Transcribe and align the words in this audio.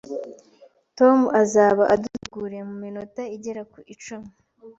Tom 0.97 1.17
azaba 1.41 1.83
aduteguriye 1.93 2.63
muminota 2.69 3.21
igera 3.35 3.61
ku 3.71 3.79
icumi 3.93 4.29